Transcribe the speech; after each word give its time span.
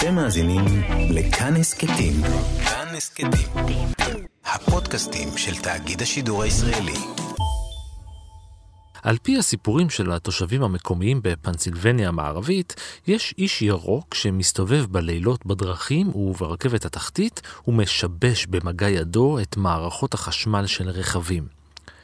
אתם 0.00 0.14
מאזינים 0.14 0.64
לכאן 1.10 1.56
הסכתים. 1.56 2.12
כאן 2.64 2.94
הסכתים. 2.96 3.88
הפודקאסטים 4.44 5.28
של 5.36 5.56
תאגיד 5.62 6.02
השידור 6.02 6.42
הישראלי. 6.42 6.94
על 9.02 9.18
פי 9.22 9.38
הסיפורים 9.38 9.90
של 9.90 10.12
התושבים 10.12 10.62
המקומיים 10.62 11.20
בפנסילבניה 11.22 12.08
המערבית, 12.08 12.74
יש 13.06 13.34
איש 13.38 13.62
ירוק 13.62 14.14
שמסתובב 14.14 14.86
בלילות 14.90 15.46
בדרכים 15.46 16.16
וברכבת 16.16 16.84
התחתית 16.84 17.42
ומשבש 17.68 18.46
במגע 18.46 18.88
ידו 18.88 19.38
את 19.42 19.56
מערכות 19.56 20.14
החשמל 20.14 20.66
של 20.66 20.88
רכבים. 20.88 21.46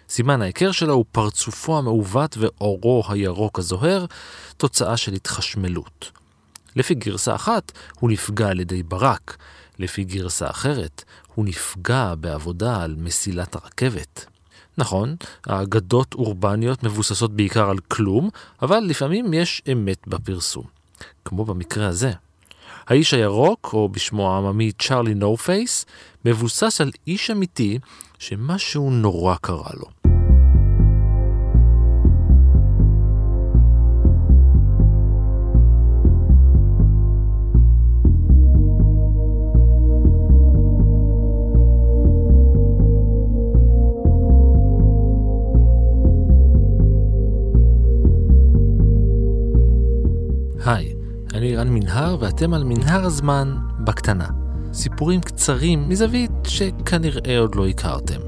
סימן 0.08 0.42
ההיכר 0.42 0.72
שלו 0.72 0.94
הוא 0.94 1.04
פרצופו 1.12 1.78
המעוות 1.78 2.36
ואורו 2.40 3.04
הירוק 3.08 3.58
הזוהר, 3.58 4.06
תוצאה 4.56 4.96
של 4.96 5.12
התחשמלות. 5.12 6.25
לפי 6.76 6.94
גרסה 6.94 7.34
אחת, 7.34 7.72
הוא 8.00 8.10
נפגע 8.10 8.48
על 8.48 8.60
ידי 8.60 8.82
ברק, 8.82 9.36
לפי 9.78 10.04
גרסה 10.04 10.50
אחרת, 10.50 11.04
הוא 11.34 11.44
נפגע 11.44 12.14
בעבודה 12.14 12.82
על 12.82 12.94
מסילת 12.98 13.54
הרכבת. 13.54 14.26
נכון, 14.78 15.16
האגדות 15.46 16.14
אורבניות 16.14 16.82
מבוססות 16.82 17.36
בעיקר 17.36 17.70
על 17.70 17.78
כלום, 17.78 18.30
אבל 18.62 18.78
לפעמים 18.78 19.34
יש 19.34 19.62
אמת 19.72 20.08
בפרסום. 20.08 20.64
כמו 21.24 21.44
במקרה 21.44 21.86
הזה. 21.86 22.12
האיש 22.86 23.14
הירוק, 23.14 23.70
או 23.72 23.88
בשמו 23.88 24.34
העממי 24.34 24.72
צ'ארלי 24.72 25.14
נו 25.14 25.36
פייס, 25.36 25.86
מבוסס 26.24 26.80
על 26.80 26.90
איש 27.06 27.30
אמיתי 27.30 27.78
שמשהו 28.18 28.90
נורא 28.90 29.34
קרה 29.40 29.70
לו. 29.74 30.15
אני 51.34 51.56
רן 51.56 51.68
מנהר 51.68 52.16
ואתם 52.20 52.54
על 52.54 52.64
מנהר 52.64 53.04
הזמן 53.04 53.56
בקטנה. 53.84 54.28
סיפורים 54.72 55.20
קצרים 55.20 55.88
מזווית 55.88 56.30
שכנראה 56.44 57.38
עוד 57.38 57.54
לא 57.54 57.66
הכרתם. 57.66 58.20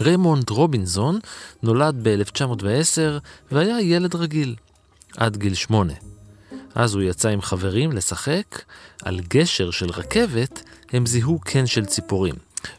ריימונד 0.00 0.50
רובינזון 0.50 1.18
נולד 1.62 2.08
ב-1910 2.08 3.20
והיה 3.52 3.80
ילד 3.80 4.14
רגיל, 4.14 4.54
עד 5.16 5.36
גיל 5.36 5.54
שמונה. 5.54 5.94
אז 6.74 6.94
הוא 6.94 7.02
יצא 7.02 7.28
עם 7.28 7.40
חברים 7.40 7.92
לשחק, 7.92 8.62
על 9.02 9.20
גשר 9.28 9.70
של 9.70 9.90
רכבת 9.90 10.62
הם 10.92 11.06
זיהו 11.06 11.38
קן 11.40 11.66
של 11.66 11.86
ציפורים. 11.86 12.34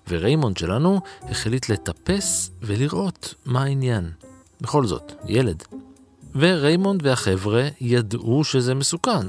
וריימונד 0.07 0.57
שלנו 0.57 1.01
החליט 1.29 1.69
לטפס 1.69 2.51
ולראות 2.61 3.33
מה 3.45 3.63
העניין. 3.63 4.11
בכל 4.61 4.85
זאת, 4.85 5.11
ילד. 5.27 5.63
וריימונד 6.35 7.05
והחבר'ה 7.05 7.67
ידעו 7.81 8.43
שזה 8.43 8.75
מסוכן. 8.75 9.27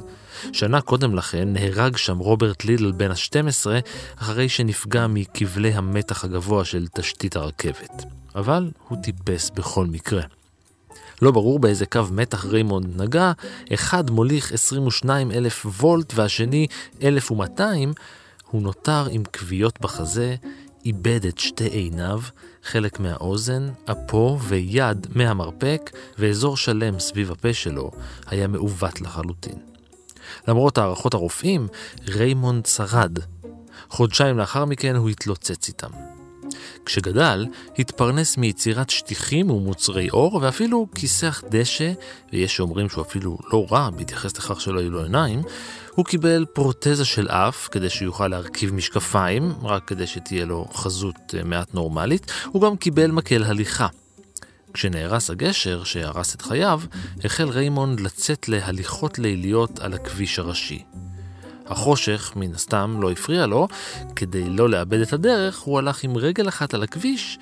שנה 0.53 0.81
קודם 0.81 1.15
לכן 1.15 1.53
נהרג 1.53 1.97
שם 1.97 2.19
רוברט 2.19 2.65
לידל 2.65 2.93
בן 2.93 3.11
ה-12 3.11 3.67
אחרי 4.17 4.49
שנפגע 4.49 5.07
מכבלי 5.07 5.73
המתח 5.73 6.25
הגבוה 6.25 6.65
של 6.65 6.87
תשתית 6.95 7.37
הרכבת. 7.37 8.05
אבל 8.35 8.71
הוא 8.89 8.99
טיפס 9.03 9.51
בכל 9.51 9.87
מקרה. 9.87 10.23
לא 11.23 11.31
ברור 11.31 11.59
באיזה 11.59 11.87
קו 11.87 12.03
מתח 12.11 12.45
ריימונד 12.45 13.03
נגע, 13.03 13.33
אחד 13.75 14.11
מוליך 14.11 14.53
22 14.53 15.31
אלף 15.31 15.67
וולט 15.67 16.13
והשני 16.15 16.67
1200, 17.03 17.93
הוא 18.55 18.63
נותר 18.63 19.07
עם 19.11 19.23
כוויות 19.39 19.81
בחזה, 19.81 20.37
איבד 20.85 21.27
את 21.27 21.39
שתי 21.39 21.65
עיניו, 21.65 22.21
חלק 22.63 23.01
מהאוזן, 23.01 23.69
אפו 23.91 24.39
ויד 24.43 25.07
מהמרפק, 25.15 25.91
ואזור 26.19 26.57
שלם 26.57 26.99
סביב 26.99 27.31
הפה 27.31 27.53
שלו 27.53 27.91
היה 28.27 28.47
מעוות 28.47 29.01
לחלוטין. 29.01 29.59
למרות 30.49 30.79
הערכות 30.79 31.15
הרופאים, 31.15 31.69
ריימונד 32.09 32.67
שרד. 32.67 33.19
חודשיים 33.91 34.39
לאחר 34.39 34.65
מכן 34.65 34.97
הוא 34.97 35.09
התלוצץ 35.09 35.69
איתם. 35.69 35.91
כשגדל, 36.87 37.47
התפרנס 37.79 38.37
מיצירת 38.37 38.91
שטיחים 38.91 39.51
ומוצרי 39.51 40.11
עור, 40.11 40.35
ואפילו 40.43 40.87
כיסח 40.95 41.43
דשא, 41.51 41.93
ויש 42.33 42.57
שאומרים 42.57 42.89
שהוא 42.89 43.03
אפילו 43.03 43.39
לא 43.53 43.67
רע 43.71 43.91
בהתייחס 43.91 44.39
לכך 44.39 44.61
שלא 44.61 44.81
היו 44.81 44.91
לו 44.91 45.03
עיניים, 45.03 45.43
הוא 45.95 46.05
קיבל 46.05 46.45
פרוטזה 46.53 47.05
של 47.05 47.29
אף 47.29 47.69
כדי 47.69 47.91
שיוכל 47.91 48.29
להרכיב 48.29 48.75
משקפיים, 48.75 49.53
רק 49.63 49.85
כדי 49.85 50.07
שתהיה 50.07 50.45
לו 50.45 50.67
חזות 50.75 51.35
אה, 51.35 51.45
מעט 51.45 51.75
נורמלית, 51.75 52.33
הוא 52.47 52.63
גם 52.63 52.77
קיבל 52.77 53.11
מקל 53.11 53.45
הליכה. 53.45 53.87
כשנהרס 54.75 55.31
הגשר 55.31 55.85
שהרס 55.85 56.35
את 56.35 56.43
חייו, 56.43 56.81
החל 57.25 57.49
ריימונד 57.49 58.01
לצאת 58.01 58.49
להליכות 58.49 59.19
ליליות 59.19 59.79
על 59.79 59.95
הכביש 59.95 60.39
הראשי. 60.39 60.83
החושך, 61.67 62.33
מן 62.37 62.55
הסתם, 62.55 62.97
לא 63.01 63.11
הפריע 63.11 63.47
לו, 63.47 63.69
כדי 64.17 64.49
לא 64.49 64.71
לאבד 64.71 65.01
את 65.01 65.13
הדרך, 65.13 65.61
הוא 65.61 65.79
הלך 65.79 66.05
עם 66.05 66.17
רגל 66.17 66.49
אחת 66.49 66.75
על 66.75 66.83
הכביש, 66.83 67.39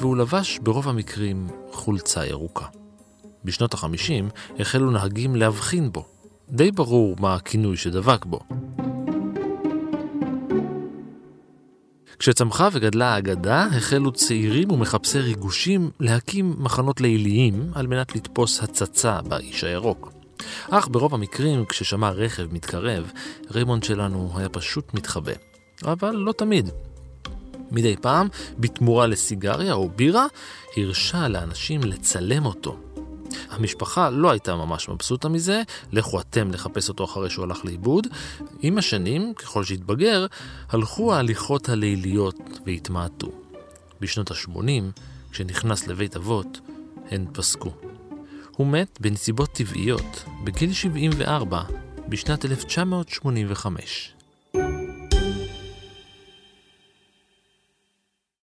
והוא 0.00 0.16
לבש 0.16 0.58
ברוב 0.62 0.88
המקרים 0.88 1.48
חולצה 1.72 2.26
ירוקה. 2.26 2.64
בשנות 3.44 3.74
החמישים 3.74 4.28
החלו 4.58 4.90
נהגים 4.90 5.36
להבחין 5.36 5.92
בו. 5.92 6.04
די 6.48 6.70
ברור 6.70 7.16
מה 7.20 7.34
הכינוי 7.34 7.76
שדבק 7.76 8.24
בו. 8.24 8.40
כשצמחה 12.18 12.68
וגדלה 12.72 13.14
האגדה, 13.14 13.64
החלו 13.76 14.12
צעירים 14.12 14.70
ומחפשי 14.70 15.18
ריגושים 15.18 15.90
להקים 16.00 16.54
מחנות 16.58 17.00
ליליים 17.00 17.70
על 17.74 17.86
מנת 17.86 18.16
לתפוס 18.16 18.62
הצצה 18.62 19.22
באיש 19.22 19.64
הירוק. 19.64 20.19
אך 20.70 20.88
ברוב 20.90 21.14
המקרים, 21.14 21.64
כששמע 21.64 22.10
רכב 22.10 22.46
מתקרב, 22.52 23.10
ריימונד 23.50 23.84
שלנו 23.84 24.32
היה 24.36 24.48
פשוט 24.48 24.94
מתחבא. 24.94 25.32
אבל 25.84 26.10
לא 26.10 26.32
תמיד. 26.32 26.70
מדי 27.70 27.96
פעם, 27.96 28.28
בתמורה 28.58 29.06
לסיגריה 29.06 29.72
או 29.72 29.88
בירה, 29.88 30.26
הרשה 30.76 31.28
לאנשים 31.28 31.84
לצלם 31.84 32.46
אותו. 32.46 32.76
המשפחה 33.50 34.10
לא 34.10 34.30
הייתה 34.30 34.56
ממש 34.56 34.88
מבסוטה 34.88 35.28
מזה, 35.28 35.62
לכו 35.92 36.20
אתם 36.20 36.50
לחפש 36.50 36.88
אותו 36.88 37.04
אחרי 37.04 37.30
שהוא 37.30 37.44
הלך 37.44 37.64
לאיבוד. 37.64 38.06
עם 38.60 38.78
השנים, 38.78 39.34
ככל 39.34 39.64
שהתבגר, 39.64 40.26
הלכו 40.68 41.14
ההליכות 41.14 41.68
הליליות 41.68 42.40
והתמעטו. 42.66 43.32
בשנות 44.00 44.30
ה-80, 44.30 45.00
כשנכנס 45.32 45.86
לבית 45.86 46.16
אבות, 46.16 46.60
הן 47.10 47.26
פסקו. 47.32 47.89
הוא 48.60 48.66
מת 48.66 49.00
בנסיבות 49.00 49.52
טבעיות, 49.52 50.24
בגיל 50.44 50.72
74, 50.72 51.62
בשנת 52.08 52.44
1985. 52.44 54.19